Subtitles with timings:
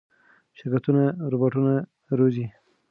[0.57, 1.75] شرکتونه روباټونه
[2.17, 2.45] روزي.